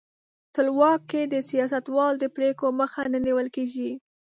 [0.55, 3.89] ټولواک کې د سیاستوالو د پرېکړو مخه نه نیول کیږي.